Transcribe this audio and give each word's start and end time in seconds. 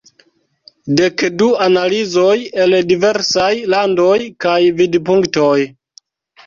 Dek 1.01 1.23
du 1.41 1.49
analizoj 1.65 2.33
el 2.65 2.75
diversaj 2.95 3.51
landoj 3.77 4.19
kaj 4.47 4.59
vidpunktoj". 4.83 5.57